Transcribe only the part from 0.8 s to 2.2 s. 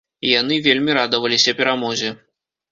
радаваліся перамозе.